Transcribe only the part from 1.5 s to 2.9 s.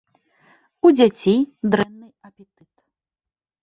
дрэнны апетыт.